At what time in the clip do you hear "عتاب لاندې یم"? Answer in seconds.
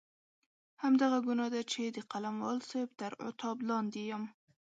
3.27-4.23